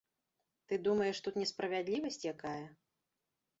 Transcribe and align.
Ты 0.71 0.79
думаеш, 0.87 1.19
тут 1.27 1.37
несправядлівасць 1.43 2.19
якая? 2.35 2.65